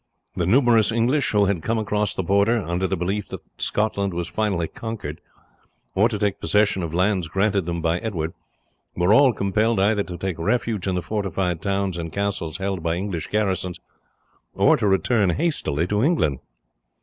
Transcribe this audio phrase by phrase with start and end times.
[0.35, 4.27] The numerous English who had come across the Border, under the belief that Scotland was
[4.27, 5.21] finally conquered,
[5.93, 8.33] or to take possession of lands granted them by Edward,
[8.95, 12.95] were all compelled either to take refuge in the fortified towns and castles held by
[12.95, 13.79] English garrisons,
[14.55, 16.39] or to return hastily to England.